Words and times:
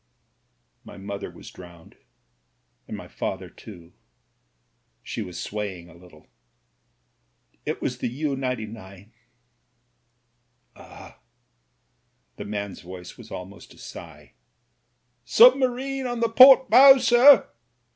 "My 0.83 0.97
mother 0.97 1.29
was 1.29 1.51
drowned, 1.51 1.95
and 2.87 2.97
my 2.97 3.07
father 3.07 3.51
too." 3.51 3.93
She 5.03 5.21
was 5.21 5.39
swaying 5.39 5.89
a 5.89 5.93
little. 5.93 6.25
"It 7.67 7.83
was 7.83 7.99
the 7.99 8.07
U 8.07 8.35
99." 8.35 9.13
"Ah!" 10.75 11.19
The 12.37 12.45
man's 12.45 12.81
voice 12.81 13.15
was 13.15 13.29
almost 13.29 13.75
a 13.75 13.77
sigh. 13.77 14.33
"Submarine 15.23 16.07
on 16.07 16.19
the 16.19 16.29
port 16.29 16.67
bow, 16.71 16.97
sir." 16.97 17.47